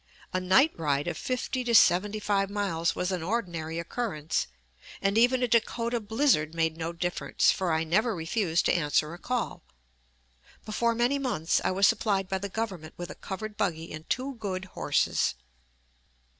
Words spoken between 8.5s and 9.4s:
to answer a